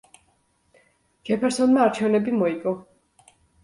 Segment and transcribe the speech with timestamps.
[1.31, 2.79] ჯეფერსონმა არჩევნები მოიგო.